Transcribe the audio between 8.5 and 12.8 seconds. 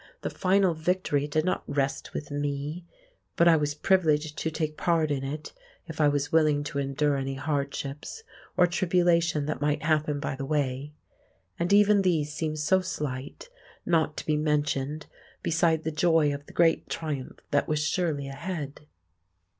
or tribulation that might happen by the way. And even these seemed